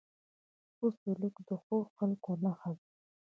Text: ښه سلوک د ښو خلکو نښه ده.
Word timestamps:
ښه 0.75 0.87
سلوک 0.99 1.35
د 1.47 1.49
ښو 1.63 1.77
خلکو 1.95 2.31
نښه 2.43 2.71
ده. 2.77 2.85